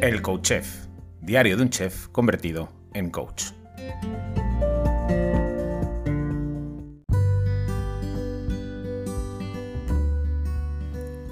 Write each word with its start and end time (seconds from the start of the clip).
El 0.00 0.22
Coach 0.22 0.42
Chef, 0.42 0.86
diario 1.20 1.56
de 1.56 1.62
un 1.64 1.70
chef 1.70 2.06
convertido 2.08 2.68
en 2.94 3.10
coach. 3.10 3.46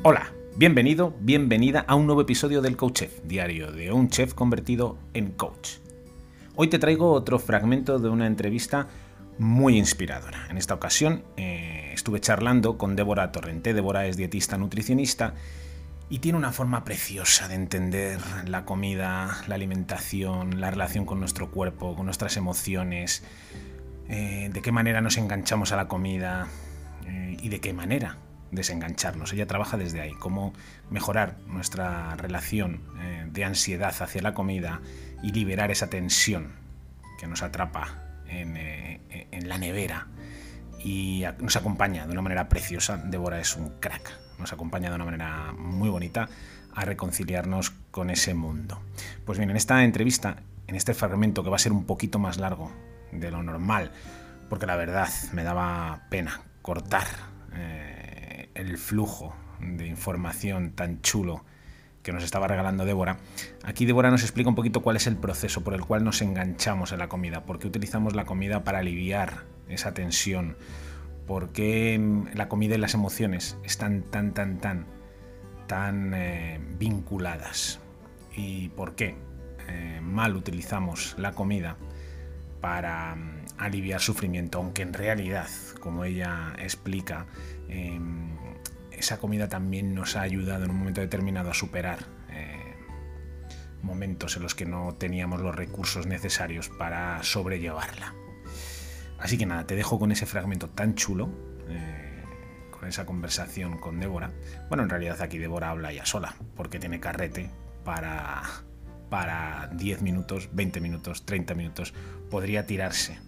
Hola, 0.02 0.32
bienvenido, 0.56 1.14
bienvenida 1.20 1.84
a 1.86 1.94
un 1.94 2.06
nuevo 2.06 2.22
episodio 2.22 2.60
del 2.60 2.76
Coach 2.76 2.94
Chef, 2.94 3.20
diario 3.22 3.70
de 3.70 3.92
un 3.92 4.08
chef 4.10 4.34
convertido 4.34 4.98
en 5.14 5.30
coach. 5.30 5.74
Hoy 6.56 6.66
te 6.66 6.80
traigo 6.80 7.12
otro 7.12 7.38
fragmento 7.38 8.00
de 8.00 8.08
una 8.08 8.26
entrevista 8.26 8.88
muy 9.38 9.78
inspiradora. 9.78 10.48
En 10.50 10.58
esta 10.58 10.74
ocasión 10.74 11.22
eh, 11.36 11.92
estuve 11.94 12.18
charlando 12.18 12.76
con 12.76 12.96
Débora 12.96 13.30
Torrente. 13.30 13.74
Débora 13.74 14.08
es 14.08 14.16
dietista 14.16 14.58
nutricionista 14.58 15.34
y 16.08 16.18
tiene 16.20 16.38
una 16.38 16.52
forma 16.52 16.84
preciosa 16.84 17.48
de 17.48 17.54
entender 17.54 18.20
la 18.46 18.64
comida, 18.64 19.42
la 19.48 19.54
alimentación, 19.54 20.60
la 20.60 20.70
relación 20.70 21.04
con 21.04 21.18
nuestro 21.20 21.50
cuerpo, 21.50 21.96
con 21.96 22.06
nuestras 22.06 22.36
emociones, 22.36 23.24
eh, 24.08 24.50
de 24.52 24.62
qué 24.62 24.72
manera 24.72 25.00
nos 25.00 25.16
enganchamos 25.16 25.72
a 25.72 25.76
la 25.76 25.88
comida 25.88 26.46
eh, 27.06 27.36
y 27.40 27.48
de 27.48 27.60
qué 27.60 27.72
manera 27.72 28.18
desengancharnos. 28.52 29.32
Ella 29.32 29.46
trabaja 29.46 29.76
desde 29.76 30.00
ahí, 30.00 30.12
cómo 30.12 30.52
mejorar 30.90 31.38
nuestra 31.48 32.14
relación 32.16 32.82
de 33.32 33.44
ansiedad 33.44 33.94
hacia 34.00 34.22
la 34.22 34.32
comida 34.34 34.80
y 35.22 35.32
liberar 35.32 35.70
esa 35.70 35.90
tensión 35.90 36.52
que 37.18 37.26
nos 37.26 37.42
atrapa 37.42 38.06
eh, 38.28 39.00
en, 39.30 39.48
la 39.48 39.58
nevera 39.58 40.08
y 40.78 41.24
nos 41.40 41.56
acompaña 41.56 42.06
de 42.06 42.12
una 42.12 42.22
manera 42.22 42.48
preciosa. 42.48 42.96
Débora 42.96 43.40
es 43.40 43.56
un 43.56 43.78
crack, 43.80 44.12
nos 44.38 44.52
acompaña 44.52 44.88
de 44.90 44.96
una 44.96 45.04
manera 45.04 45.52
muy 45.56 45.88
bonita 45.88 46.28
a 46.74 46.84
reconciliarnos 46.84 47.70
con 47.90 48.10
ese 48.10 48.34
mundo. 48.34 48.80
Pues 49.24 49.38
bien, 49.38 49.50
en 49.50 49.56
esta 49.56 49.82
entrevista, 49.84 50.36
en 50.66 50.74
este 50.74 50.94
fragmento 50.94 51.42
que 51.42 51.50
va 51.50 51.56
a 51.56 51.60
ser 51.60 51.72
un 51.72 51.84
poquito 51.84 52.18
más 52.18 52.38
largo 52.38 52.70
de 53.12 53.30
lo 53.30 53.42
normal, 53.42 53.92
porque 54.48 54.66
la 54.66 54.76
verdad 54.76 55.08
me 55.32 55.42
daba 55.42 56.06
pena 56.10 56.42
cortar 56.62 57.06
eh, 57.54 58.50
el 58.54 58.76
flujo 58.78 59.34
de 59.60 59.86
información 59.86 60.72
tan 60.72 61.00
chulo 61.00 61.44
que 62.02 62.12
nos 62.12 62.22
estaba 62.22 62.46
regalando 62.46 62.84
Débora. 62.84 63.18
Aquí 63.64 63.84
Débora 63.84 64.10
nos 64.10 64.22
explica 64.22 64.48
un 64.48 64.54
poquito 64.54 64.80
cuál 64.80 64.96
es 64.96 65.08
el 65.08 65.16
proceso 65.16 65.64
por 65.64 65.74
el 65.74 65.80
cual 65.80 66.04
nos 66.04 66.22
enganchamos 66.22 66.92
en 66.92 66.98
la 66.98 67.08
comida, 67.08 67.44
por 67.44 67.58
qué 67.58 67.66
utilizamos 67.66 68.14
la 68.14 68.24
comida 68.24 68.62
para 68.62 68.78
aliviar 68.78 69.44
esa 69.68 69.92
tensión, 69.92 70.56
por 71.26 71.50
qué 71.50 71.98
mm, 71.98 72.28
la 72.34 72.48
comida 72.48 72.74
y 72.74 72.78
las 72.78 72.94
emociones 72.94 73.56
están 73.64 74.02
tan, 74.02 74.32
tan, 74.32 74.58
tan, 74.58 74.86
tan 75.66 76.14
eh, 76.14 76.60
vinculadas 76.78 77.80
y 78.34 78.68
por 78.70 78.94
qué 78.94 79.16
eh, 79.68 80.00
mal 80.02 80.36
utilizamos 80.36 81.14
la 81.18 81.32
comida 81.32 81.76
para 82.60 83.14
mm, 83.16 83.44
aliviar 83.58 84.00
sufrimiento, 84.00 84.58
aunque 84.58 84.82
en 84.82 84.92
realidad, 84.92 85.48
como 85.80 86.04
ella 86.04 86.54
explica, 86.58 87.26
em, 87.68 88.36
esa 88.92 89.18
comida 89.18 89.48
también 89.48 89.94
nos 89.94 90.16
ha 90.16 90.22
ayudado 90.22 90.64
en 90.64 90.70
un 90.70 90.78
momento 90.78 91.00
determinado 91.00 91.50
a 91.50 91.54
superar 91.54 91.98
eh, 92.30 92.74
momentos 93.82 94.36
en 94.36 94.42
los 94.42 94.54
que 94.54 94.66
no 94.66 94.94
teníamos 94.94 95.40
los 95.40 95.54
recursos 95.54 96.06
necesarios 96.06 96.68
para 96.68 97.22
sobrellevarla. 97.22 98.14
Así 99.18 99.38
que 99.38 99.46
nada, 99.46 99.66
te 99.66 99.74
dejo 99.74 99.98
con 99.98 100.12
ese 100.12 100.26
fragmento 100.26 100.68
tan 100.68 100.94
chulo, 100.94 101.30
eh, 101.68 102.22
con 102.70 102.88
esa 102.88 103.06
conversación 103.06 103.78
con 103.78 103.98
Débora. 104.00 104.32
Bueno, 104.68 104.82
en 104.82 104.90
realidad 104.90 105.20
aquí 105.22 105.38
Débora 105.38 105.70
habla 105.70 105.92
ya 105.92 106.04
sola, 106.04 106.34
porque 106.54 106.78
tiene 106.78 107.00
carrete 107.00 107.50
para, 107.84 108.42
para 109.08 109.70
10 109.72 110.02
minutos, 110.02 110.50
20 110.52 110.80
minutos, 110.80 111.24
30 111.24 111.54
minutos. 111.54 111.94
Podría 112.30 112.66
tirarse 112.66 113.18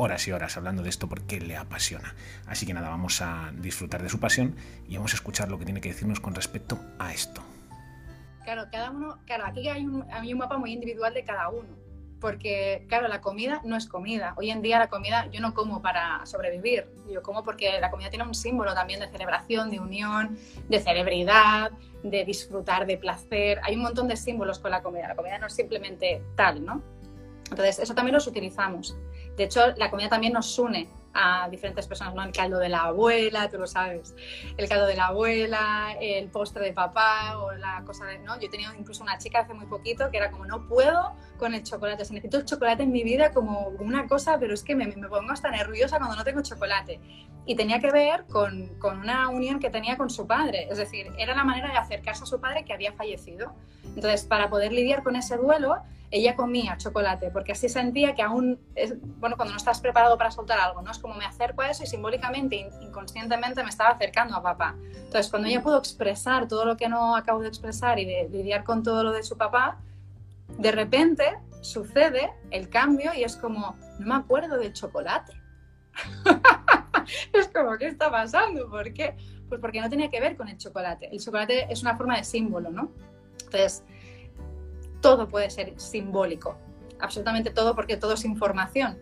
horas 0.00 0.26
y 0.26 0.32
horas 0.32 0.56
hablando 0.56 0.82
de 0.82 0.88
esto 0.88 1.08
porque 1.08 1.40
le 1.40 1.56
apasiona. 1.56 2.14
Así 2.46 2.66
que 2.66 2.72
nada, 2.72 2.88
vamos 2.88 3.20
a 3.20 3.52
disfrutar 3.54 4.02
de 4.02 4.08
su 4.08 4.18
pasión 4.18 4.56
y 4.88 4.96
vamos 4.96 5.12
a 5.12 5.16
escuchar 5.16 5.50
lo 5.50 5.58
que 5.58 5.66
tiene 5.66 5.80
que 5.80 5.90
decirnos 5.90 6.20
con 6.20 6.34
respecto 6.34 6.80
a 6.98 7.12
esto. 7.12 7.42
Claro, 8.44 8.64
cada 8.72 8.90
uno, 8.90 9.18
claro, 9.26 9.44
aquí 9.44 9.68
hay 9.68 9.84
un, 9.84 10.04
hay 10.10 10.32
un 10.32 10.38
mapa 10.38 10.56
muy 10.56 10.72
individual 10.72 11.12
de 11.12 11.24
cada 11.24 11.50
uno, 11.50 11.68
porque 12.20 12.84
claro, 12.88 13.08
la 13.08 13.20
comida 13.20 13.60
no 13.64 13.76
es 13.76 13.86
comida. 13.86 14.34
Hoy 14.36 14.50
en 14.50 14.62
día 14.62 14.78
la 14.78 14.88
comida 14.88 15.26
yo 15.30 15.40
no 15.40 15.54
como 15.54 15.82
para 15.82 16.24
sobrevivir, 16.26 16.86
yo 17.10 17.22
como 17.22 17.42
porque 17.42 17.80
la 17.80 17.90
comida 17.90 18.10
tiene 18.10 18.24
un 18.24 18.34
símbolo 18.34 18.74
también 18.74 19.00
de 19.00 19.08
celebración, 19.08 19.70
de 19.70 19.80
unión, 19.80 20.38
de 20.68 20.80
celebridad, 20.80 21.70
de 22.02 22.24
disfrutar, 22.24 22.86
de 22.86 22.98
placer. 22.98 23.60
Hay 23.62 23.74
un 23.74 23.82
montón 23.82 24.08
de 24.08 24.16
símbolos 24.16 24.58
con 24.58 24.70
la 24.70 24.82
comida. 24.82 25.08
La 25.08 25.16
comida 25.16 25.38
no 25.38 25.46
es 25.46 25.54
simplemente 25.54 26.22
tal, 26.36 26.64
¿no? 26.64 26.82
Entonces, 27.50 27.80
eso 27.80 27.94
también 27.94 28.14
los 28.14 28.26
utilizamos. 28.26 28.96
De 29.36 29.44
hecho, 29.44 29.74
la 29.76 29.90
comida 29.90 30.08
también 30.08 30.32
nos 30.32 30.58
une 30.58 30.88
a 31.12 31.48
diferentes 31.48 31.86
personas, 31.86 32.14
¿no? 32.14 32.22
El 32.22 32.32
caldo 32.32 32.58
de 32.58 32.68
la 32.68 32.84
abuela, 32.84 33.48
tú 33.48 33.58
lo 33.58 33.66
sabes, 33.66 34.14
el 34.56 34.68
caldo 34.68 34.86
de 34.86 34.96
la 34.96 35.08
abuela, 35.08 35.96
el 36.00 36.28
postre 36.28 36.64
de 36.64 36.72
papá 36.72 37.38
o 37.38 37.52
la 37.52 37.82
cosa 37.84 38.04
de, 38.06 38.18
¿no? 38.18 38.38
Yo 38.38 38.46
he 38.46 38.50
tenido 38.50 38.72
incluso 38.74 39.02
una 39.02 39.18
chica 39.18 39.40
hace 39.40 39.54
muy 39.54 39.66
poquito 39.66 40.10
que 40.10 40.18
era 40.18 40.30
como, 40.30 40.44
no 40.46 40.66
puedo 40.68 41.12
con 41.36 41.54
el 41.54 41.62
chocolate, 41.62 42.02
o 42.02 42.12
necesito 42.12 42.38
el 42.38 42.44
chocolate 42.44 42.82
en 42.82 42.92
mi 42.92 43.02
vida 43.02 43.32
como 43.32 43.68
una 43.78 44.06
cosa, 44.06 44.38
pero 44.38 44.54
es 44.54 44.62
que 44.62 44.74
me, 44.74 44.86
me 44.86 45.08
pongo 45.08 45.32
hasta 45.32 45.50
nerviosa 45.50 45.98
cuando 45.98 46.16
no 46.16 46.24
tengo 46.24 46.42
chocolate. 46.42 47.00
Y 47.46 47.56
tenía 47.56 47.80
que 47.80 47.90
ver 47.90 48.26
con, 48.26 48.78
con 48.78 49.00
una 49.00 49.28
unión 49.28 49.58
que 49.58 49.70
tenía 49.70 49.96
con 49.96 50.10
su 50.10 50.26
padre, 50.26 50.68
es 50.70 50.78
decir, 50.78 51.10
era 51.18 51.34
la 51.34 51.42
manera 51.42 51.72
de 51.72 51.78
acercarse 51.78 52.22
a 52.22 52.26
su 52.26 52.40
padre 52.40 52.64
que 52.64 52.72
había 52.72 52.92
fallecido. 52.92 53.54
Entonces, 53.82 54.24
para 54.24 54.48
poder 54.50 54.72
lidiar 54.72 55.02
con 55.02 55.16
ese 55.16 55.36
duelo, 55.36 55.82
ella 56.10 56.34
comía 56.34 56.76
chocolate, 56.76 57.30
porque 57.30 57.52
así 57.52 57.68
sentía 57.68 58.14
que 58.14 58.22
aún, 58.22 58.58
es, 58.74 58.94
bueno, 59.18 59.36
cuando 59.36 59.52
no 59.52 59.58
estás 59.58 59.80
preparado 59.80 60.18
para 60.18 60.30
soltar 60.30 60.58
algo, 60.58 60.82
¿no? 60.82 60.90
Es 60.90 60.98
como 60.98 61.14
me 61.14 61.24
acerco 61.24 61.62
a 61.62 61.70
eso 61.70 61.84
y 61.84 61.86
simbólicamente, 61.86 62.68
inconscientemente 62.80 63.62
me 63.62 63.70
estaba 63.70 63.90
acercando 63.90 64.34
a 64.34 64.42
papá. 64.42 64.74
Entonces, 64.92 65.28
cuando 65.30 65.48
ella 65.48 65.62
pudo 65.62 65.78
expresar 65.78 66.48
todo 66.48 66.64
lo 66.64 66.76
que 66.76 66.88
no 66.88 67.14
acabo 67.14 67.40
de 67.40 67.48
expresar 67.48 67.98
y 68.00 68.06
de, 68.06 68.28
lidiar 68.28 68.64
con 68.64 68.82
todo 68.82 69.04
lo 69.04 69.12
de 69.12 69.22
su 69.22 69.36
papá, 69.36 69.78
de 70.58 70.72
repente 70.72 71.38
sucede 71.60 72.32
el 72.50 72.68
cambio 72.68 73.14
y 73.14 73.22
es 73.22 73.36
como, 73.36 73.76
no 74.00 74.06
me 74.06 74.14
acuerdo 74.14 74.58
del 74.58 74.72
chocolate. 74.72 75.32
es 77.32 77.48
como, 77.48 77.78
¿qué 77.78 77.86
está 77.86 78.10
pasando? 78.10 78.68
¿Por 78.68 78.92
qué? 78.92 79.16
Pues 79.48 79.60
porque 79.60 79.80
no 79.80 79.88
tenía 79.88 80.10
que 80.10 80.20
ver 80.20 80.36
con 80.36 80.48
el 80.48 80.58
chocolate. 80.58 81.08
El 81.12 81.20
chocolate 81.20 81.72
es 81.72 81.82
una 81.82 81.96
forma 81.96 82.16
de 82.16 82.24
símbolo, 82.24 82.70
¿no? 82.70 82.90
Entonces, 83.44 83.84
todo 85.00 85.28
puede 85.28 85.50
ser 85.50 85.78
simbólico, 85.78 86.56
absolutamente 86.98 87.50
todo, 87.50 87.74
porque 87.74 87.96
todo 87.96 88.14
es 88.14 88.24
información. 88.24 88.98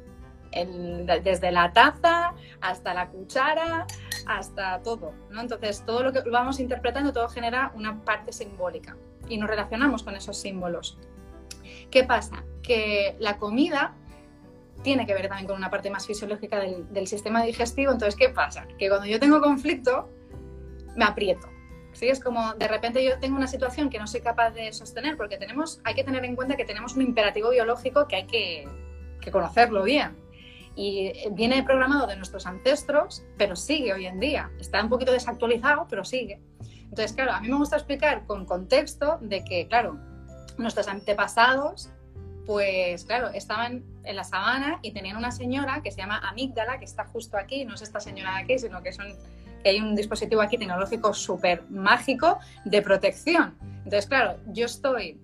desde 0.50 1.52
la 1.52 1.72
taza 1.72 2.32
hasta 2.60 2.94
la 2.94 3.08
cuchara, 3.08 3.86
hasta 4.26 4.82
todo. 4.82 5.12
¿no? 5.30 5.40
Entonces, 5.40 5.84
todo 5.84 6.02
lo 6.02 6.12
que 6.12 6.20
vamos 6.30 6.58
interpretando, 6.60 7.12
todo 7.12 7.28
genera 7.28 7.72
una 7.74 8.02
parte 8.04 8.32
simbólica 8.32 8.96
y 9.28 9.36
nos 9.36 9.48
relacionamos 9.48 10.02
con 10.02 10.16
esos 10.16 10.36
símbolos. 10.38 10.98
¿Qué 11.90 12.04
pasa? 12.04 12.44
Que 12.62 13.16
la 13.18 13.36
comida 13.36 13.94
tiene 14.82 15.06
que 15.06 15.12
ver 15.12 15.28
también 15.28 15.46
con 15.46 15.56
una 15.56 15.70
parte 15.70 15.90
más 15.90 16.06
fisiológica 16.06 16.60
del, 16.60 16.90
del 16.92 17.06
sistema 17.06 17.42
digestivo. 17.42 17.92
Entonces, 17.92 18.16
¿qué 18.16 18.30
pasa? 18.30 18.66
Que 18.78 18.88
cuando 18.88 19.06
yo 19.06 19.18
tengo 19.20 19.40
conflicto, 19.40 20.08
me 20.96 21.04
aprieto 21.04 21.48
¿sí? 21.98 22.08
Es 22.08 22.20
como 22.20 22.54
de 22.54 22.68
repente 22.68 23.04
yo 23.04 23.18
tengo 23.18 23.36
una 23.36 23.48
situación 23.48 23.90
que 23.90 23.98
no 23.98 24.06
soy 24.06 24.20
capaz 24.20 24.50
de 24.50 24.72
sostener 24.72 25.16
porque 25.16 25.36
tenemos, 25.36 25.80
hay 25.84 25.94
que 25.94 26.04
tener 26.04 26.24
en 26.24 26.36
cuenta 26.36 26.56
que 26.56 26.64
tenemos 26.64 26.94
un 26.94 27.02
imperativo 27.02 27.50
biológico 27.50 28.06
que 28.06 28.16
hay 28.16 28.26
que, 28.26 28.68
que 29.20 29.30
conocerlo 29.30 29.82
bien. 29.82 30.16
Y 30.76 31.12
viene 31.32 31.64
programado 31.64 32.06
de 32.06 32.14
nuestros 32.14 32.46
ancestros, 32.46 33.24
pero 33.36 33.56
sigue 33.56 33.92
hoy 33.92 34.06
en 34.06 34.20
día. 34.20 34.52
Está 34.60 34.80
un 34.80 34.88
poquito 34.88 35.10
desactualizado, 35.10 35.88
pero 35.90 36.04
sigue. 36.04 36.40
Entonces, 36.84 37.12
claro, 37.14 37.32
a 37.32 37.40
mí 37.40 37.48
me 37.48 37.56
gusta 37.56 37.76
explicar 37.76 38.24
con 38.26 38.46
contexto 38.46 39.18
de 39.20 39.44
que, 39.44 39.66
claro, 39.66 39.98
nuestros 40.56 40.86
antepasados, 40.86 41.90
pues 42.46 43.04
claro, 43.04 43.28
estaban 43.28 43.84
en 44.04 44.16
la 44.16 44.24
sabana 44.24 44.78
y 44.82 44.92
tenían 44.92 45.16
una 45.16 45.32
señora 45.32 45.82
que 45.82 45.90
se 45.90 45.98
llama 45.98 46.18
amígdala, 46.18 46.78
que 46.78 46.84
está 46.84 47.04
justo 47.04 47.36
aquí, 47.36 47.64
no 47.64 47.74
es 47.74 47.82
esta 47.82 48.00
señora 48.00 48.36
de 48.36 48.42
aquí, 48.44 48.58
sino 48.58 48.82
que 48.82 48.92
son 48.92 49.06
que 49.62 49.70
hay 49.70 49.80
un 49.80 49.94
dispositivo 49.94 50.40
aquí 50.40 50.56
tecnológico 50.58 51.12
súper 51.14 51.62
mágico 51.70 52.38
de 52.64 52.82
protección. 52.82 53.56
Entonces, 53.78 54.06
claro, 54.06 54.38
yo 54.46 54.66
estoy 54.66 55.20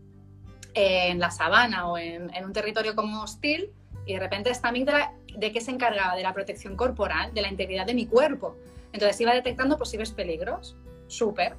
en 0.75 1.19
la 1.19 1.31
sabana 1.31 1.89
o 1.89 1.99
en, 1.99 2.31
un 2.45 2.53
territorio 2.53 2.95
como 2.95 3.23
hostil 3.23 3.73
y 4.07 4.15
de 4.15 4.21
repente 4.21 4.51
esta 4.51 4.69
amígdala, 4.69 5.13
¿de 5.37 5.53
qué 5.53 5.61
se 5.61 5.71
encargaba? 5.71 6.17
De 6.17 6.23
la 6.23 6.33
protección 6.33 6.77
corporal, 6.77 7.33
de 7.33 7.43
la 7.43 7.49
integridad 7.49 7.87
de 7.87 7.95
mi 7.95 8.07
cuerpo. 8.07 8.57
Entonces 8.93 9.21
iba 9.21 9.33
detectando 9.33 9.79
posibles 9.79 10.13
peligros. 10.13 10.77
Súper. 11.07 11.57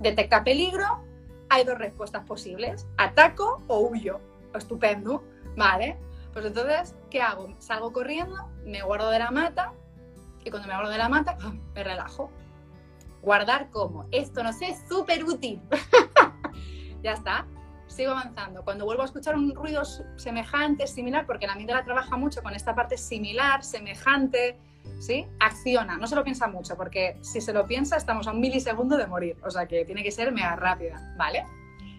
Detecta 0.00 0.44
peligro, 0.44 1.04
hay 1.48 1.64
dos 1.64 1.78
respuestas 1.78 2.24
posibles. 2.24 2.86
Ataco 2.96 3.62
o 3.66 3.80
huyo. 3.80 4.20
Estupendo. 4.54 5.24
Vale. 5.56 5.98
Pues 6.32 6.46
entonces, 6.46 6.94
¿qué 7.10 7.20
hago? 7.20 7.54
Salgo 7.58 7.92
corriendo, 7.92 8.48
me 8.64 8.82
guardo 8.82 9.10
de 9.10 9.18
la 9.18 9.30
mata 9.30 9.72
y 10.44 10.50
cuando 10.50 10.68
me 10.68 10.74
hablo 10.74 10.88
de 10.88 10.98
la 10.98 11.08
mata, 11.08 11.36
me 11.74 11.84
relajo. 11.84 12.30
Guardar 13.22 13.70
como, 13.70 14.06
esto 14.10 14.42
no 14.42 14.52
sé, 14.52 14.76
súper 14.88 15.24
útil. 15.24 15.60
ya 17.02 17.12
está. 17.12 17.46
sigo 17.88 18.12
avanzando. 18.12 18.64
Cuando 18.64 18.84
vuelvo 18.84 19.02
a 19.02 19.06
escuchar 19.06 19.36
un 19.36 19.54
ruido 19.54 19.82
semejante, 20.16 20.86
similar, 20.86 21.26
porque 21.26 21.46
la 21.46 21.54
amígdala 21.54 21.84
trabaja 21.84 22.16
mucho 22.16 22.42
con 22.42 22.54
esta 22.54 22.74
parte 22.74 22.96
similar, 22.96 23.64
semejante, 23.64 24.58
¿sí? 25.00 25.26
Acciona, 25.40 25.96
no 25.96 26.06
se 26.06 26.16
lo 26.16 26.24
piensa 26.24 26.48
mucho, 26.48 26.76
porque 26.76 27.18
si 27.22 27.40
se 27.40 27.52
lo 27.52 27.66
piensa 27.66 27.96
estamos 27.96 28.26
a 28.26 28.32
un 28.32 28.40
milisegundo 28.40 28.96
de 28.96 29.06
morir, 29.06 29.36
o 29.44 29.50
sea 29.50 29.66
que 29.66 29.84
tiene 29.84 30.02
que 30.02 30.10
ser 30.10 30.32
mega 30.32 30.56
rápida, 30.56 31.14
¿vale? 31.16 31.44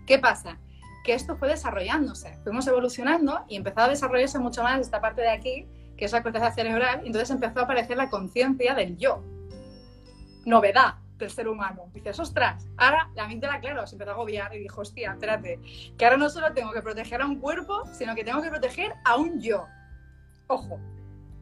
¿Qué 0.05 0.19
pasa? 0.19 0.57
Que 1.03 1.13
esto 1.13 1.35
fue 1.37 1.47
desarrollándose, 1.47 2.37
fuimos 2.43 2.67
evolucionando 2.67 3.45
y 3.47 3.55
empezó 3.55 3.81
a 3.81 3.89
desarrollarse 3.89 4.39
mucho 4.39 4.63
más 4.63 4.81
esta 4.81 5.01
parte 5.01 5.21
de 5.21 5.29
aquí, 5.29 5.67
que 5.99 6.05
es 6.05 6.13
la 6.13 6.23
corteza 6.23 6.49
cerebral, 6.51 7.01
y 7.03 7.07
entonces 7.07 7.29
empezó 7.29 7.59
a 7.59 7.63
aparecer 7.63 7.97
la 7.97 8.09
conciencia 8.09 8.73
del 8.73 8.97
yo. 8.97 9.21
Novedad, 10.45 10.95
del 11.17 11.29
ser 11.29 11.49
humano. 11.49 11.89
Dices, 11.93 12.17
ostras, 12.21 12.65
ahora 12.77 13.09
la 13.15 13.25
amígdala, 13.25 13.59
claro, 13.59 13.85
se 13.85 13.95
empezó 13.95 14.11
a 14.11 14.13
agobiar 14.13 14.55
y 14.55 14.59
dijo, 14.59 14.79
hostia, 14.79 15.11
espérate, 15.11 15.59
que 15.97 16.05
ahora 16.05 16.15
no 16.15 16.29
solo 16.29 16.53
tengo 16.53 16.71
que 16.71 16.81
proteger 16.81 17.21
a 17.21 17.25
un 17.25 17.41
cuerpo, 17.41 17.83
sino 17.91 18.15
que 18.15 18.23
tengo 18.23 18.41
que 18.41 18.49
proteger 18.49 18.93
a 19.03 19.17
un 19.17 19.41
yo. 19.41 19.67
Ojo. 20.47 20.79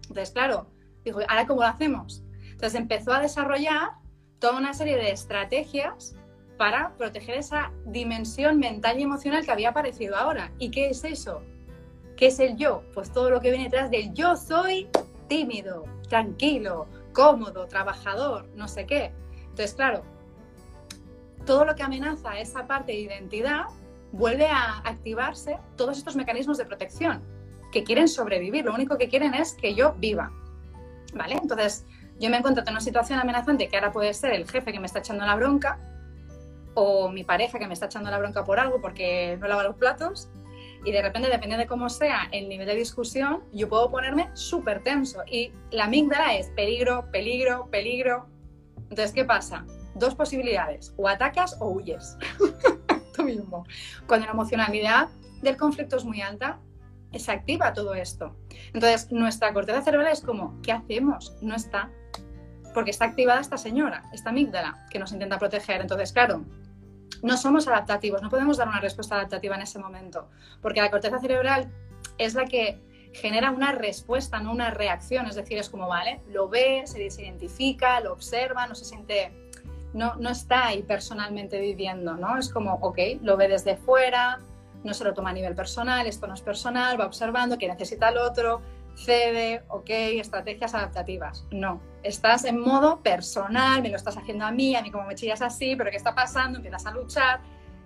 Entonces, 0.08 0.32
claro, 0.32 0.72
dijo, 1.06 1.20
¿ahora 1.30 1.46
cómo 1.46 1.62
lo 1.62 1.68
hacemos? 1.68 2.24
Entonces 2.42 2.74
empezó 2.74 3.14
a 3.14 3.22
desarrollar 3.22 3.92
toda 4.40 4.58
una 4.58 4.74
serie 4.74 4.96
de 4.98 5.12
estrategias 5.12 6.16
para 6.58 6.96
proteger 6.98 7.38
esa 7.38 7.72
dimensión 7.86 8.58
mental 8.58 9.00
y 9.00 9.04
emocional 9.04 9.46
que 9.46 9.52
había 9.52 9.70
aparecido 9.70 10.16
ahora. 10.16 10.52
¿Y 10.58 10.72
qué 10.72 10.90
es 10.90 11.04
eso? 11.04 11.44
¿Qué 12.18 12.28
es 12.28 12.40
el 12.40 12.58
yo? 12.58 12.82
Pues 12.96 13.12
todo 13.12 13.30
lo 13.30 13.40
que 13.40 13.52
viene 13.52 13.66
detrás 13.66 13.92
del 13.92 14.12
yo 14.14 14.36
soy 14.36 14.90
tímido, 15.30 15.86
tranquilo, 16.10 16.88
cómodo, 17.14 17.68
trabajador, 17.68 18.48
no 18.56 18.68
sé 18.68 18.88
qué. 18.88 19.12
Entonces, 19.42 19.76
claro, 19.76 20.02
todo 21.46 21.64
lo 21.64 21.76
que 21.76 21.84
amenaza 21.84 22.40
esa 22.40 22.66
parte 22.66 22.92
de 22.92 23.00
identidad 23.00 23.66
vuelve 24.12 24.48
a 24.48 24.80
activarse 24.80 25.60
todos 25.76 26.00
estos 26.00 26.16
mecanismos 26.16 26.58
de 26.58 26.66
protección 26.66 27.22
que 27.72 27.84
quieren 27.84 28.08
sobrevivir. 28.08 28.66
Lo 28.66 28.74
único 28.74 28.98
que 28.98 29.10
quieren 29.10 29.36
es 29.36 29.54
que 29.54 29.76
yo 29.76 29.94
viva. 30.00 30.32
¿Vale? 31.14 31.36
Entonces, 31.36 31.86
yo 32.20 32.32
me 32.32 32.38
encuentro 32.38 32.64
en 32.66 32.72
una 32.72 32.82
situación 32.82 33.20
amenazante 33.20 33.68
que 33.68 33.78
ahora 33.78 33.92
puede 33.92 34.14
ser 34.16 34.34
el 34.34 34.50
jefe 34.50 34.72
que 34.72 34.80
me 34.80 34.88
está 34.88 35.00
echando 35.00 35.24
la 35.24 35.36
bronca 35.36 35.80
o 36.74 37.10
mi 37.10 37.24
pareja 37.24 37.60
que 37.60 37.68
me 37.68 37.76
está 37.76 37.86
echando 37.86 38.10
la 38.10 38.18
bronca 38.18 38.44
por 38.44 38.60
algo 38.60 38.82
porque 38.82 39.38
no 39.40 39.48
lava 39.48 39.64
los 39.64 39.76
platos 39.76 40.30
y 40.88 40.92
de 40.94 41.02
repente, 41.02 41.28
dependiendo 41.28 41.58
de 41.58 41.68
cómo 41.68 41.90
sea 41.90 42.30
el 42.32 42.48
nivel 42.48 42.66
de 42.66 42.76
discusión, 42.76 43.44
yo 43.52 43.68
puedo 43.68 43.92
ponerme 43.92 44.30
súper 44.34 44.84
tenso 44.84 45.22
y 45.30 45.52
la 45.72 45.86
amígdala 45.86 46.36
es 46.38 46.48
peligro, 46.52 47.12
peligro, 47.12 47.68
peligro, 47.70 48.28
entonces, 48.90 49.12
¿qué 49.12 49.26
pasa? 49.26 49.66
Dos 49.96 50.16
posibilidades, 50.16 50.94
o 50.98 51.08
atacas 51.08 51.58
o 51.60 51.70
huyes. 51.70 52.18
Tú 53.16 53.24
mismo. 53.24 53.66
Cuando 54.08 54.28
la 54.28 54.32
emocionalidad 54.32 55.10
del 55.42 55.58
conflicto 55.58 55.98
es 55.98 56.06
muy 56.06 56.22
alta, 56.22 56.60
se 57.14 57.32
activa 57.32 57.74
todo 57.74 57.94
esto. 57.94 58.36
Entonces, 58.74 59.12
nuestra 59.12 59.54
corteza 59.54 59.82
cerebral 59.82 60.12
es 60.12 60.22
como, 60.22 60.62
¿qué 60.62 60.72
hacemos? 60.72 61.36
No 61.42 61.56
está. 61.56 61.92
Porque 62.74 62.92
está 62.92 63.06
activada 63.06 63.42
esta 63.42 63.58
señora, 63.58 64.04
esta 64.14 64.30
amígdala, 64.30 64.86
que 64.90 65.00
nos 65.00 65.12
intenta 65.12 65.40
proteger. 65.40 65.82
Entonces, 65.82 66.14
claro, 66.14 66.46
no 67.24 67.38
somos 67.38 67.68
adaptativos, 67.68 68.22
no 68.22 68.30
podemos 68.30 68.58
dar 68.58 68.68
una 68.68 68.80
respuesta 68.80 69.16
adaptativa 69.16 69.56
en 69.56 69.62
ese 69.62 69.80
momento, 69.80 70.30
porque 70.62 70.82
la 70.82 70.92
corteza 70.92 71.20
cerebral 71.20 71.72
es 72.18 72.34
la 72.34 72.46
que 72.46 72.80
genera 73.14 73.52
una 73.52 73.72
respuesta, 73.72 74.40
no 74.40 74.52
una 74.52 74.72
reacción. 74.72 75.26
Es 75.28 75.36
decir, 75.36 75.58
es 75.58 75.70
como, 75.70 75.88
vale, 75.88 76.22
lo 76.30 76.50
ve, 76.50 76.84
se 76.86 77.02
identifica, 77.04 78.00
lo 78.00 78.14
observa, 78.14 78.68
no 78.68 78.76
se 78.76 78.86
siente, 78.86 79.32
no, 79.94 80.16
no 80.16 80.30
está 80.30 80.68
ahí 80.68 80.84
personalmente 80.84 81.60
viviendo, 81.60 82.16
¿no? 82.16 82.38
Es 82.38 82.50
como, 82.50 82.76
ok, 82.76 83.00
lo 83.22 83.38
ve 83.38 83.48
desde 83.48 83.76
fuera, 83.76 84.40
no 84.84 84.94
se 84.94 85.04
lo 85.04 85.14
toma 85.14 85.32
a 85.32 85.34
nivel 85.34 85.56
personal, 85.56 86.06
esto 86.06 86.28
no 86.28 86.34
es 86.34 86.42
personal, 86.42 87.00
va 87.00 87.06
observando 87.06 87.58
que 87.58 87.68
necesita 87.68 88.10
el 88.10 88.18
otro, 88.18 88.62
cede, 88.98 89.64
ok, 89.70 89.90
estrategias 89.90 90.74
adaptativas. 90.74 91.46
No, 91.52 91.82
estás 92.04 92.46
en 92.46 92.60
modo 92.60 93.02
personal, 93.02 93.82
me 93.82 93.90
lo 93.90 93.96
estás 93.96 94.18
haciendo 94.18 94.46
a 94.46 94.52
mí, 94.52 94.76
a 94.76 94.82
mí 94.82 94.92
como 94.92 95.06
me 95.06 95.16
chillas 95.16 95.42
así, 95.42 95.76
pero 95.76 95.92
¿qué 95.92 95.98
está 95.98 96.16
pasando? 96.16 96.58
Empiezas 96.58 96.86
a 96.86 96.92
luchar. 96.92 97.42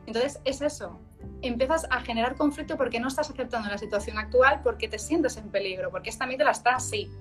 Entonces 0.07 0.39
es 0.45 0.61
eso, 0.61 0.99
empiezas 1.41 1.85
a 1.89 1.99
generar 2.01 2.35
conflicto 2.35 2.77
porque 2.77 2.99
no 2.99 3.07
estás 3.07 3.29
aceptando 3.29 3.69
la 3.69 3.77
situación 3.77 4.17
actual, 4.17 4.61
porque 4.63 4.87
te 4.87 4.97
sientes 4.97 5.37
en 5.37 5.49
peligro, 5.49 5.91
porque 5.91 6.09
esta 6.09 6.23
amígdala 6.23 6.51
está 6.51 6.75
así. 6.75 7.11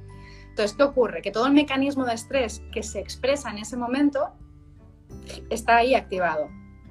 Entonces, 0.49 0.77
¿qué 0.77 0.83
ocurre? 0.83 1.23
Que 1.23 1.31
todo 1.31 1.47
el 1.47 1.53
mecanismo 1.53 2.05
de 2.05 2.15
estrés 2.15 2.63
que 2.73 2.83
se 2.83 3.01
expresa 3.01 3.51
en 3.51 3.59
ese 3.59 3.77
momento 3.77 4.31
está 5.51 5.77
ahí 5.77 5.95
activado. 5.95 6.49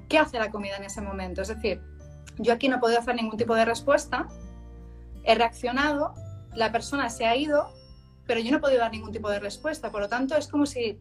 ¿Qué 0.07 0.17
hace 0.17 0.37
la 0.39 0.49
comida 0.49 0.77
en 0.77 0.83
ese 0.83 1.01
momento? 1.01 1.41
Es 1.41 1.49
decir, 1.49 1.81
yo 2.37 2.53
aquí 2.53 2.69
no 2.69 2.79
podido 2.79 2.99
hacer 2.99 3.15
ningún 3.15 3.37
tipo 3.37 3.55
de 3.55 3.65
respuesta, 3.65 4.27
he 5.23 5.35
reaccionado, 5.35 6.13
la 6.53 6.71
persona 6.71 7.09
se 7.09 7.25
ha 7.25 7.35
ido, 7.35 7.73
pero 8.25 8.39
yo 8.39 8.51
no 8.51 8.57
he 8.57 8.61
podido 8.61 8.79
dar 8.79 8.91
ningún 8.91 9.11
tipo 9.11 9.29
de 9.29 9.39
respuesta. 9.39 9.91
Por 9.91 10.01
lo 10.01 10.09
tanto, 10.09 10.35
es 10.35 10.47
como 10.47 10.65
si 10.65 10.99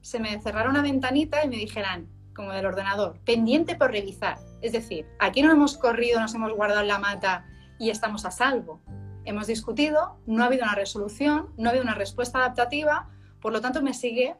se 0.00 0.20
me 0.20 0.40
cerrara 0.40 0.70
una 0.70 0.82
ventanita 0.82 1.44
y 1.44 1.48
me 1.48 1.56
dijeran, 1.56 2.08
como 2.34 2.52
del 2.52 2.66
ordenador, 2.66 3.18
pendiente 3.24 3.74
por 3.74 3.90
revisar. 3.90 4.38
Es 4.62 4.72
decir, 4.72 5.06
aquí 5.18 5.42
no 5.42 5.50
hemos 5.50 5.76
corrido, 5.76 6.20
nos 6.20 6.34
hemos 6.34 6.52
guardado 6.52 6.82
en 6.82 6.88
la 6.88 6.98
mata 6.98 7.46
y 7.78 7.90
estamos 7.90 8.24
a 8.24 8.30
salvo. 8.30 8.80
Hemos 9.24 9.48
discutido, 9.48 10.18
no 10.26 10.44
ha 10.44 10.46
habido 10.46 10.62
una 10.62 10.74
resolución, 10.74 11.52
no 11.56 11.68
ha 11.68 11.70
habido 11.70 11.84
una 11.84 11.94
respuesta 11.94 12.38
adaptativa, 12.38 13.10
por 13.40 13.52
lo 13.52 13.60
tanto 13.60 13.82
me 13.82 13.92
sigue, 13.92 14.36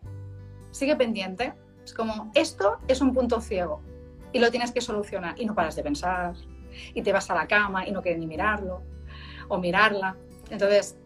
sigue 0.71 0.97
pendiente. 0.97 1.55
Es 1.85 1.93
como, 1.93 2.31
esto 2.35 2.79
es 2.87 3.01
un 3.01 3.13
punto 3.13 3.41
ciego 3.41 3.83
y 4.33 4.39
lo 4.39 4.51
tienes 4.51 4.73
que 4.73 4.81
solucionar 4.81 5.35
y 5.41 5.45
no 5.45 5.55
paras 5.55 5.75
de 5.75 5.83
pensar 5.83 6.35
y 6.95 7.03
te 7.03 7.13
vas 7.13 7.31
a 7.31 7.35
la 7.35 7.49
cama 7.49 7.87
y 7.87 7.93
no 7.93 8.03
quieres 8.03 8.21
ni 8.21 8.27
mirarlo 8.27 8.83
o 9.49 9.59
mirarla. 9.59 10.17
Entonces, 10.51 10.97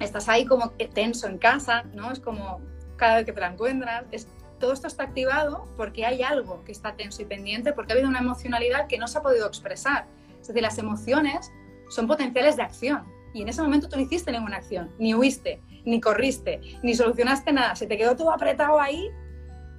estás 0.00 0.28
ahí 0.28 0.44
como 0.44 0.70
tenso 0.70 1.26
en 1.26 1.38
casa, 1.38 1.84
¿no? 1.94 2.12
Es 2.12 2.20
como 2.20 2.60
cada 2.96 3.16
vez 3.16 3.26
que 3.26 3.32
te 3.32 3.40
la 3.40 3.48
encuentras, 3.48 4.04
es 4.10 4.28
todo 4.58 4.72
esto 4.72 4.88
está 4.88 5.04
activado 5.04 5.68
porque 5.76 6.04
hay 6.04 6.22
algo 6.22 6.64
que 6.64 6.72
está 6.72 6.96
tenso 6.96 7.22
y 7.22 7.24
pendiente, 7.24 7.72
porque 7.72 7.92
ha 7.92 7.94
habido 7.94 8.08
una 8.08 8.18
emocionalidad 8.18 8.88
que 8.88 8.98
no 8.98 9.06
se 9.06 9.18
ha 9.18 9.22
podido 9.22 9.46
expresar. 9.46 10.06
Es 10.40 10.48
decir, 10.48 10.62
las 10.62 10.78
emociones 10.78 11.52
son 11.88 12.06
potenciales 12.06 12.56
de 12.56 12.62
acción. 12.62 13.04
Y 13.34 13.42
en 13.42 13.48
ese 13.48 13.62
momento 13.62 13.88
tú 13.88 13.96
no 13.96 14.02
hiciste 14.02 14.32
ninguna 14.32 14.56
acción, 14.56 14.90
ni 14.98 15.14
huiste, 15.14 15.62
ni 15.84 16.00
corriste, 16.00 16.60
ni 16.82 16.94
solucionaste 16.94 17.52
nada. 17.52 17.76
Se 17.76 17.86
te 17.86 17.96
quedó 17.96 18.16
todo 18.16 18.32
apretado 18.32 18.80
ahí 18.80 19.10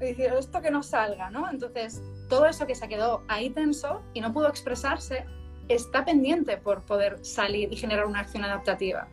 y 0.02 0.22
esto 0.22 0.62
que 0.62 0.72
no 0.72 0.82
salga, 0.82 1.30
¿no? 1.30 1.50
Entonces, 1.50 2.02
todo 2.30 2.46
eso 2.46 2.66
que 2.66 2.76
se 2.76 2.88
quedó 2.88 3.24
ahí 3.28 3.50
tenso 3.50 4.02
y 4.14 4.22
no 4.22 4.32
pudo 4.32 4.48
expresarse, 4.48 5.26
está 5.70 6.04
pendiente 6.04 6.58
por 6.58 6.84
poder 6.84 7.24
salir 7.24 7.72
y 7.72 7.78
generar 7.78 8.06
una 8.06 8.20
acción 8.20 8.44
adaptativa. 8.44 9.08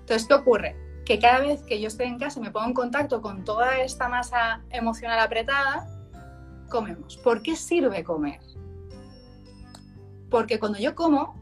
Entonces, 0.00 0.28
¿qué 0.28 0.34
ocurre? 0.34 0.76
que 1.04 1.18
cada 1.18 1.40
vez 1.40 1.62
que 1.62 1.80
yo 1.80 1.88
estoy 1.88 2.06
en 2.06 2.18
casa 2.18 2.38
y 2.38 2.42
me 2.42 2.50
pongo 2.50 2.66
en 2.66 2.74
contacto 2.74 3.22
con 3.22 3.44
toda 3.44 3.80
esta 3.80 4.08
masa 4.08 4.62
emocional 4.70 5.18
apretada, 5.18 5.86
comemos. 6.68 7.16
¿Por 7.18 7.42
qué 7.42 7.56
sirve 7.56 8.04
comer? 8.04 8.40
Porque 10.30 10.58
cuando 10.58 10.78
yo 10.78 10.94
como, 10.94 11.40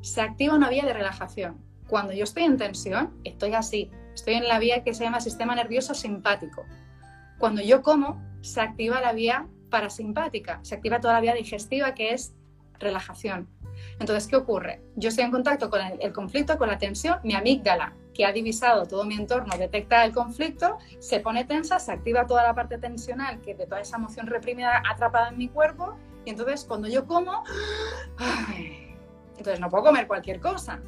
se 0.00 0.20
activa 0.20 0.54
una 0.54 0.68
vía 0.68 0.84
de 0.84 0.92
relajación. 0.92 1.58
Cuando 1.88 2.12
yo 2.12 2.24
estoy 2.24 2.44
en 2.44 2.58
tensión, 2.58 3.18
estoy 3.24 3.54
así. 3.54 3.90
Estoy 4.14 4.34
en 4.34 4.46
la 4.46 4.58
vía 4.58 4.84
que 4.84 4.94
se 4.94 5.04
llama 5.04 5.20
sistema 5.20 5.54
nervioso 5.54 5.94
simpático. 5.94 6.64
Cuando 7.38 7.62
yo 7.62 7.82
como, 7.82 8.22
se 8.42 8.60
activa 8.60 9.00
la 9.00 9.12
vía 9.12 9.48
parasimpática, 9.70 10.60
se 10.62 10.74
activa 10.74 11.00
toda 11.00 11.14
la 11.14 11.20
vía 11.20 11.34
digestiva 11.34 11.94
que 11.94 12.12
es 12.12 12.34
relajación. 12.78 13.48
Entonces, 13.98 14.26
¿qué 14.28 14.36
ocurre? 14.36 14.80
Yo 14.96 15.08
estoy 15.08 15.24
en 15.24 15.30
contacto 15.30 15.70
con 15.70 15.80
el, 15.80 16.12
conflicto, 16.12 16.58
con 16.58 16.68
la 16.68 16.78
tensión, 16.78 17.18
mi 17.24 17.34
amígdala, 17.34 17.94
que 18.14 18.24
ha 18.24 18.32
divisado 18.32 18.86
todo 18.86 19.04
mi 19.04 19.14
entorno, 19.14 19.56
detecta 19.56 20.04
el 20.04 20.12
conflicto, 20.12 20.78
se 20.98 21.20
pone 21.20 21.44
tensa, 21.44 21.78
se 21.78 21.92
activa 21.92 22.26
toda 22.26 22.42
la 22.42 22.54
parte 22.54 22.78
tensional, 22.78 23.40
que 23.40 23.54
de 23.54 23.66
toda 23.66 23.80
esa 23.80 23.96
emoción 23.96 24.26
reprimida 24.26 24.82
atrapada 24.90 25.28
en 25.28 25.38
mi 25.38 25.48
cuerpo, 25.48 25.96
y 26.24 26.30
entonces 26.30 26.64
cuando 26.64 26.88
yo 26.88 27.06
como, 27.06 27.44
entonces 29.36 29.60
no 29.60 29.70
puedo 29.70 29.84
comer 29.84 30.06
cualquier 30.06 30.40
cosa. 30.40 30.80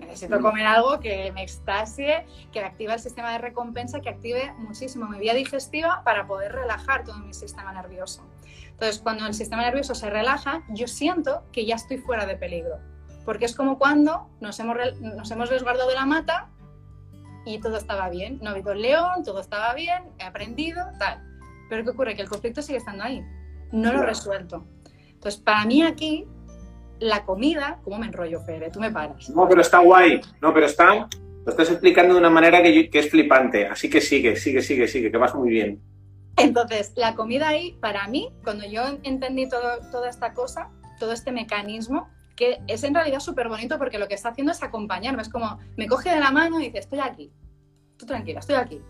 Necesito 0.00 0.40
comer 0.40 0.66
algo 0.66 0.98
que 0.98 1.30
me 1.32 1.42
extasie, 1.42 2.26
que 2.52 2.60
active 2.60 2.94
el 2.94 3.00
sistema 3.00 3.32
de 3.32 3.38
recompensa, 3.38 4.00
que 4.00 4.08
active 4.08 4.52
muchísimo 4.58 5.06
mi 5.08 5.18
vía 5.18 5.34
digestiva 5.34 6.02
para 6.04 6.26
poder 6.26 6.52
relajar 6.52 7.04
todo 7.04 7.18
mi 7.18 7.34
sistema 7.34 7.72
nervioso. 7.72 8.26
Entonces, 8.70 8.98
cuando 8.98 9.26
el 9.26 9.34
sistema 9.34 9.62
nervioso 9.62 9.94
se 9.94 10.08
relaja, 10.08 10.62
yo 10.70 10.88
siento 10.88 11.42
que 11.52 11.66
ya 11.66 11.74
estoy 11.74 11.98
fuera 11.98 12.26
de 12.26 12.36
peligro. 12.36 12.78
Porque 13.24 13.44
es 13.44 13.54
como 13.54 13.78
cuando 13.78 14.30
nos 14.40 14.58
hemos, 14.58 14.76
nos 15.00 15.30
hemos 15.30 15.50
resguardado 15.50 15.88
de 15.88 15.94
la 15.94 16.06
mata 16.06 16.48
y 17.44 17.60
todo 17.60 17.76
estaba 17.76 18.08
bien. 18.08 18.38
No 18.42 18.48
ha 18.48 18.52
habido 18.52 18.74
león, 18.74 19.22
todo 19.24 19.40
estaba 19.40 19.74
bien, 19.74 20.04
he 20.18 20.24
aprendido, 20.24 20.82
tal. 20.98 21.22
Pero 21.68 21.84
¿qué 21.84 21.90
ocurre? 21.90 22.16
Que 22.16 22.22
el 22.22 22.28
conflicto 22.28 22.62
sigue 22.62 22.78
estando 22.78 23.04
ahí. 23.04 23.22
No 23.70 23.92
lo 23.92 24.02
he 24.02 24.06
resuelto. 24.06 24.66
Entonces, 25.08 25.40
para 25.40 25.66
mí 25.66 25.82
aquí, 25.82 26.26
la 27.00 27.24
comida, 27.24 27.80
¿cómo 27.82 27.98
me 27.98 28.06
enrollo, 28.06 28.40
Fede? 28.40 28.70
Tú 28.70 28.80
me 28.80 28.90
paras. 28.90 29.28
No, 29.30 29.48
pero 29.48 29.60
está 29.60 29.78
guay. 29.78 30.20
No, 30.40 30.54
pero 30.54 30.66
está. 30.66 31.08
Lo 31.44 31.50
estás 31.50 31.70
explicando 31.70 32.14
de 32.14 32.20
una 32.20 32.30
manera 32.30 32.62
que, 32.62 32.88
que 32.90 32.98
es 32.98 33.10
flipante. 33.10 33.66
Así 33.66 33.88
que 33.90 34.00
sigue, 34.00 34.36
sigue, 34.36 34.60
sigue, 34.60 34.86
sigue, 34.86 35.10
que 35.10 35.16
vas 35.16 35.34
muy 35.34 35.50
bien. 35.50 35.80
Entonces, 36.36 36.92
la 36.96 37.14
comida 37.14 37.48
ahí, 37.48 37.76
para 37.80 38.06
mí, 38.06 38.30
cuando 38.44 38.66
yo 38.66 38.82
entendí 39.02 39.48
todo, 39.48 39.78
toda 39.90 40.08
esta 40.08 40.32
cosa, 40.34 40.70
todo 40.98 41.12
este 41.12 41.32
mecanismo 41.32 42.08
que 42.40 42.58
es 42.68 42.84
en 42.84 42.94
realidad 42.94 43.20
súper 43.20 43.50
bonito 43.50 43.76
porque 43.76 43.98
lo 43.98 44.08
que 44.08 44.14
está 44.14 44.30
haciendo 44.30 44.52
es 44.52 44.62
acompañarme. 44.62 45.20
Es 45.20 45.28
como, 45.28 45.58
me 45.76 45.86
coge 45.86 46.10
de 46.10 46.18
la 46.18 46.30
mano 46.30 46.58
y 46.58 46.66
dice, 46.66 46.78
estoy 46.78 46.98
aquí, 47.00 47.30
tú 47.98 48.06
tranquila, 48.06 48.40
estoy 48.40 48.56
aquí. 48.56 48.80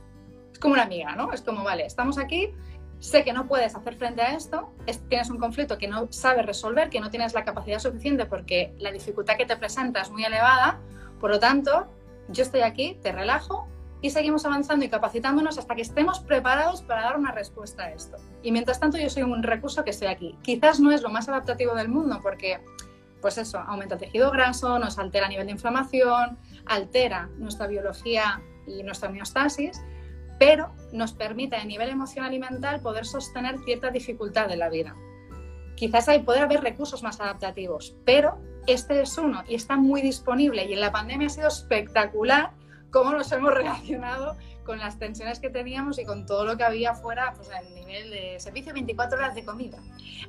Es 0.53 0.59
como 0.61 0.75
una 0.75 0.85
amiga, 0.85 1.17
¿no? 1.17 1.33
Es 1.33 1.43
como, 1.43 1.65
vale, 1.65 1.85
estamos 1.85 2.17
aquí, 2.17 2.53
sé 3.01 3.25
que 3.25 3.33
no 3.33 3.49
puedes 3.49 3.75
hacer 3.75 3.97
frente 3.97 4.23
a 4.23 4.35
esto, 4.35 4.73
tienes 5.09 5.31
un 5.31 5.39
conflicto 5.39 5.79
que 5.79 5.89
no 5.89 6.13
sabes 6.13 6.47
resolver, 6.47 6.91
que 6.91 7.01
no 7.01 7.11
tienes 7.11 7.35
la 7.35 7.45
capacidad 7.45 7.79
suficiente 7.79 8.27
porque 8.27 8.75
la 8.79 8.93
dificultad 8.93 9.37
que 9.37 9.47
te 9.47 9.57
presenta 9.57 10.03
es 10.03 10.11
muy 10.11 10.25
elevada, 10.25 10.79
por 11.19 11.31
lo 11.31 11.39
tanto, 11.41 11.89
yo 12.29 12.43
estoy 12.43 12.61
aquí, 12.61 12.99
te 13.03 13.13
relajo 13.13 13.67
y 14.03 14.11
seguimos 14.11 14.45
avanzando 14.47 14.85
y 14.85 14.89
capacitándonos 14.89 15.59
hasta 15.59 15.75
que 15.75 15.83
estemos 15.83 16.21
preparados 16.21 16.83
para 16.83 17.03
dar 17.03 17.19
una 17.19 17.33
respuesta 17.33 17.85
a 17.85 17.91
esto. 17.91 18.17
Y 18.43 18.53
mientras 18.53 18.81
tanto 18.81 18.99
yo 18.99 19.11
soy 19.11 19.23
un 19.23 19.43
recurso 19.43 19.85
que 19.85 19.91
estoy 19.91 20.09
aquí. 20.09 20.39
Quizás 20.43 20.81
no 20.81 20.91
es 20.93 21.03
lo 21.03 21.11
más 21.11 21.29
adaptativo 21.29 21.75
del 21.75 21.89
mundo 21.89 22.21
porque, 22.23 22.61
pues 23.21 23.37
eso, 23.37 23.59
aumenta 23.59 23.95
el 23.95 24.01
tejido 24.01 24.31
graso, 24.31 24.79
nos 24.79 24.99
altera 24.99 25.27
a 25.27 25.29
nivel 25.29 25.47
de 25.47 25.53
inflamación, 25.53 26.39
altera 26.67 27.29
nuestra 27.37 27.67
biología 27.67 28.41
y 28.67 28.83
nuestra 28.83 29.11
homeostasis, 29.11 29.83
pero 30.41 30.73
nos 30.91 31.13
permite 31.13 31.57
a 31.57 31.65
nivel 31.67 31.91
emocional 31.91 32.33
y 32.33 32.39
mental 32.39 32.81
poder 32.81 33.05
sostener 33.05 33.59
cierta 33.59 33.91
dificultad 33.91 34.51
en 34.51 34.59
la 34.59 34.71
vida. 34.71 34.97
Quizás 35.77 36.09
hay 36.09 36.21
poder 36.21 36.45
haber 36.45 36.63
recursos 36.63 37.03
más 37.03 37.21
adaptativos, 37.21 37.95
pero 38.07 38.41
este 38.67 39.03
es 39.03 39.19
uno 39.19 39.45
y 39.47 39.55
está 39.55 39.77
muy 39.77 40.01
disponible 40.01 40.65
y 40.65 40.73
en 40.73 40.81
la 40.81 40.93
pandemia 40.93 41.27
ha 41.27 41.31
sido 41.31 41.49
espectacular 41.49 42.53
cómo 42.91 43.13
nos 43.13 43.31
hemos 43.33 43.53
relacionado 43.55 44.39
con 44.65 44.79
las 44.79 44.99
tensiones 44.99 45.41
que 45.41 45.51
teníamos 45.51 45.99
y 45.99 46.07
con 46.07 46.25
todo 46.25 46.47
lo 46.47 46.57
que 46.57 46.65
había 46.65 46.95
fuera, 46.95 47.35
pues 47.35 47.51
a 47.51 47.61
nivel 47.61 48.11
de 48.11 48.41
servicio 48.41 48.73
24 48.73 49.19
horas 49.19 49.35
de 49.35 49.45
comida. 49.45 49.77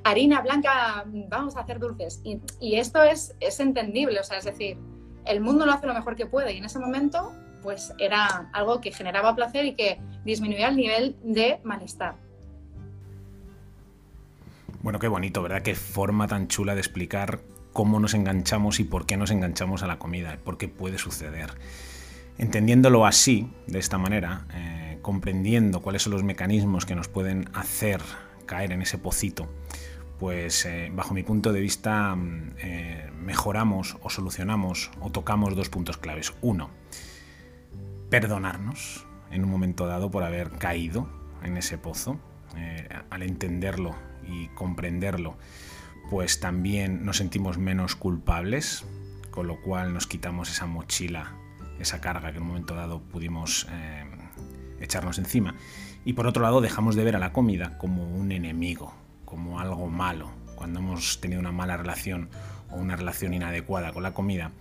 Harina 0.03 0.41
blanca, 0.41 1.06
vamos 1.06 1.56
a 1.56 1.62
hacer 1.62 1.80
dulces. 1.80 2.22
Y, 2.60 2.75
esto 2.75 3.01
es, 3.01 3.34
es 3.39 3.62
entendible, 3.62 4.20
o 4.20 4.24
sea, 4.24 4.39
es 4.39 4.46
decir, 4.46 4.77
el 5.25 5.39
mundo 5.39 5.65
lo 5.65 5.72
hace 5.72 5.88
lo 5.88 5.94
mejor 5.94 6.18
que 6.18 6.25
puede 6.25 6.53
y 6.53 6.58
en 6.58 6.65
ese 6.65 6.80
momento 6.80 7.32
pues 7.62 7.94
era 8.00 8.50
algo 8.53 8.82
que 8.82 8.91
generaba 8.91 9.36
placer 9.36 9.65
y 9.65 9.75
que 9.75 10.00
disminuía 10.25 10.70
el 10.70 10.75
nivel 10.75 11.15
de 11.24 11.60
malestar. 11.63 12.15
Bueno, 14.82 15.00
qué 15.00 15.08
bonito, 15.08 15.44
¿verdad? 15.44 15.62
Qué 15.62 15.75
forma 15.75 16.27
tan 16.27 16.48
chula 16.48 16.74
de 16.74 16.82
explicar 16.82 17.41
cómo 17.72 18.00
nos 18.00 18.13
enganchamos 18.13 18.80
y 18.80 18.84
por 18.84 19.06
qué 19.06 19.15
nos 19.15 19.32
enganchamos 19.32 19.84
a 19.84 19.88
la 19.88 20.00
comida, 20.00 20.38
por 20.44 20.58
qué 20.58 20.68
puede 20.68 20.98
suceder. 20.98 21.51
Entendiéndolo 22.38 23.06
así, 23.06 23.48
de 23.68 23.80
esta 23.80 23.98
manera, 23.98 24.46
eh, 24.53 24.98
comprendiendo 25.01 25.82
cuáles 25.82 26.03
son 26.03 26.13
los 26.13 26.24
mecanismos 26.24 26.86
que 26.86 26.96
nos 26.96 27.08
pueden 27.08 27.50
hacer 27.53 28.01
caer 28.46 28.72
en 28.72 28.82
ese 28.82 28.98
pocito, 28.98 29.48
pues 30.20 30.65
eh, 30.65 30.91
bajo 30.94 31.13
mi 31.13 31.24
punto 31.24 31.53
de 31.53 31.62
vista 31.62 32.15
mm, 32.15 32.56
eh, 32.60 33.10
mejoramos 33.15 33.98
o 34.01 34.10
solucionamos 34.10 34.91
o 35.00 35.12
tocamos 35.12 35.56
dos 35.56 35.70
puntos 35.70 35.98
claves. 35.98 36.34
Uno, 36.41 36.70
perdonarnos 38.12 39.08
en 39.32 39.44
un 39.44 39.50
momento 39.50 39.88
dado 39.88 40.12
por 40.12 40.24
haber 40.24 40.51
caído 40.51 41.10
en 41.41 41.58
ese 41.58 41.80
pozo, 41.80 42.20
al 43.10 43.24
entenderlo 43.24 43.96
y 44.27 44.50
comprenderlo, 44.50 45.38
pues 46.12 46.39
también 46.39 47.03
nos 47.03 47.18
sentimos 47.18 47.58
menos 47.58 47.96
culpables, 47.96 48.86
con 49.32 49.48
lo 49.48 49.60
cual 49.62 49.94
nos 49.94 50.06
quitamos 50.06 50.51
esa 50.51 50.68
mochila 50.68 51.41
esa 51.82 52.00
carga 52.00 52.32
que 52.32 52.38
en 52.38 52.44
un 52.44 52.50
momento 52.50 52.75
dado 52.75 53.01
pudimos 53.01 53.68
eh, 53.72 54.06
echarnos 54.80 55.18
encima. 55.18 55.56
Y 56.06 56.13
por 56.13 56.27
otro 56.27 56.44
lado, 56.44 56.62
dejamos 56.62 56.96
de 56.96 57.03
ver 57.03 57.15
a 57.15 57.20
la 57.20 57.34
comida 57.34 57.77
como 57.77 58.08
un 58.08 58.32
enemigo, 58.32 58.94
como 59.25 59.60
algo 59.60 59.88
malo. 59.88 60.32
Cuando 60.56 60.80
hemos 60.80 61.20
tenido 61.22 61.39
una 61.39 61.51
mala 61.51 61.77
relación 61.77 62.30
o 62.70 62.77
una 62.77 62.96
relación 62.96 63.34
inadecuada 63.34 63.91
con 63.91 64.03
la 64.03 64.13
comida, 64.13 64.51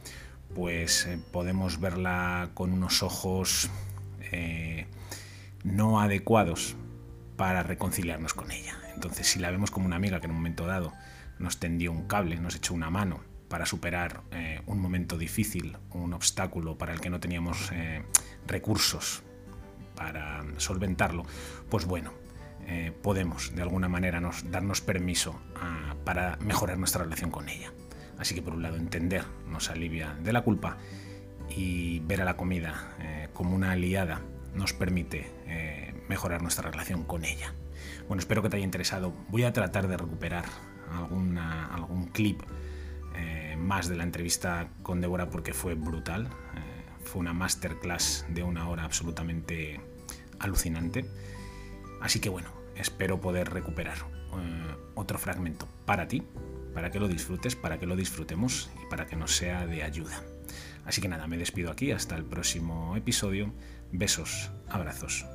pues 0.54 1.06
eh, 1.06 1.18
podemos 1.32 1.80
verla 1.80 2.50
con 2.54 2.72
unos 2.72 3.02
ojos 3.02 3.70
eh, 4.32 4.86
no 5.64 6.00
adecuados 6.00 6.76
para 7.36 7.62
reconciliarnos 7.62 8.34
con 8.34 8.50
ella. 8.50 8.76
Entonces, 8.94 9.26
si 9.26 9.38
la 9.38 9.50
vemos 9.50 9.70
como 9.70 9.86
una 9.86 9.96
amiga 9.96 10.20
que 10.20 10.26
en 10.26 10.32
un 10.32 10.38
momento 10.38 10.66
dado 10.66 10.92
nos 11.38 11.58
tendió 11.58 11.92
un 11.92 12.06
cable, 12.06 12.36
nos 12.36 12.54
echó 12.54 12.74
una 12.74 12.90
mano, 12.90 13.20
para 13.48 13.66
superar 13.66 14.22
eh, 14.30 14.60
un 14.66 14.80
momento 14.80 15.18
difícil, 15.18 15.76
un 15.90 16.12
obstáculo 16.12 16.78
para 16.78 16.92
el 16.92 17.00
que 17.00 17.10
no 17.10 17.18
teníamos 17.18 17.70
recursos 18.46 19.22
para 19.96 20.44
solventarlo, 20.58 21.24
pues 21.68 21.84
bueno, 21.84 22.12
podemos 23.02 23.52
de 23.54 23.62
alguna 23.62 23.88
manera 23.88 24.20
nos, 24.20 24.48
darnos 24.52 24.80
permiso 24.80 25.40
ah, 25.56 25.96
para 26.04 26.36
mejorar 26.36 26.78
nuestra 26.78 27.02
relación 27.02 27.30
con 27.32 27.48
ella. 27.48 27.72
Así 28.20 28.34
que 28.34 28.42
por 28.42 28.54
un 28.54 28.62
lado 28.62 28.76
entender 28.76 29.24
nos 29.48 29.70
alivia 29.70 30.14
de 30.22 30.32
la 30.32 30.42
culpa 30.42 30.76
y 31.48 32.00
ver 32.00 32.20
a 32.22 32.24
la 32.24 32.36
comida 32.36 32.94
como 33.32 33.56
una 33.56 33.72
aliada 33.72 34.20
nos 34.54 34.72
permite 34.72 35.26
mejorar 36.08 36.42
nuestra 36.42 36.70
relación 36.70 37.02
con 37.02 37.24
ella. 37.24 37.54
Bueno, 38.06 38.20
espero 38.20 38.42
que 38.42 38.50
te 38.50 38.56
haya 38.56 38.64
interesado. 38.64 39.12
Voy 39.28 39.44
a 39.44 39.52
tratar 39.52 39.88
de 39.88 39.96
recuperar 39.96 40.44
algún 40.90 42.06
clip 42.12 42.42
eh, 43.16 43.56
más 43.58 43.88
de 43.88 43.96
la 43.96 44.04
entrevista 44.04 44.68
con 44.82 45.00
Débora 45.00 45.30
porque 45.30 45.52
fue 45.52 45.74
brutal. 45.74 46.26
Eh, 46.26 47.04
fue 47.04 47.20
una 47.20 47.32
masterclass 47.32 48.26
de 48.28 48.42
una 48.42 48.68
hora 48.68 48.84
absolutamente 48.84 49.80
alucinante. 50.38 51.04
Así 52.00 52.20
que 52.20 52.28
bueno, 52.28 52.50
espero 52.76 53.20
poder 53.20 53.50
recuperar 53.50 53.98
eh, 53.98 54.74
otro 54.94 55.18
fragmento 55.18 55.68
para 55.86 56.08
ti, 56.08 56.22
para 56.74 56.90
que 56.90 57.00
lo 57.00 57.08
disfrutes, 57.08 57.56
para 57.56 57.78
que 57.78 57.86
lo 57.86 57.96
disfrutemos 57.96 58.70
y 58.82 58.90
para 58.90 59.06
que 59.06 59.16
nos 59.16 59.36
sea 59.36 59.66
de 59.66 59.82
ayuda. 59.82 60.22
Así 60.84 61.00
que 61.00 61.08
nada, 61.08 61.26
me 61.26 61.36
despido 61.36 61.70
aquí 61.70 61.92
hasta 61.92 62.16
el 62.16 62.24
próximo 62.24 62.96
episodio. 62.96 63.52
Besos, 63.92 64.50
abrazos. 64.68 65.26